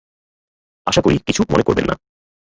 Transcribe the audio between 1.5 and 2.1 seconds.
মনে করবেননা।